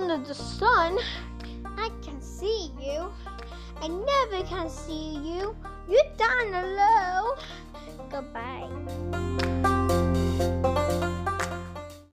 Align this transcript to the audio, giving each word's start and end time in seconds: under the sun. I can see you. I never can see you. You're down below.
under 0.00 0.26
the 0.26 0.34
sun. 0.34 0.98
I 1.76 1.90
can 2.02 2.20
see 2.22 2.72
you. 2.80 3.12
I 3.82 3.88
never 3.88 4.46
can 4.46 4.68
see 4.68 5.16
you. 5.16 5.54
You're 5.88 6.10
down 6.16 6.50
below. 6.50 6.89